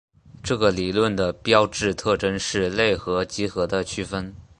[0.41, 4.35] 这个理论的标志特征是类和集合的区分。